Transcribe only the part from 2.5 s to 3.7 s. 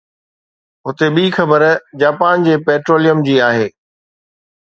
petroleum جي آهي